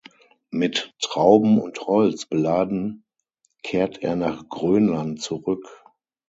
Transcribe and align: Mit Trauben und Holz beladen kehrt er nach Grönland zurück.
Mit 0.49 0.95
Trauben 0.99 1.61
und 1.61 1.81
Holz 1.81 2.25
beladen 2.25 3.05
kehrt 3.61 3.99
er 4.01 4.15
nach 4.15 4.49
Grönland 4.49 5.21
zurück. 5.21 5.83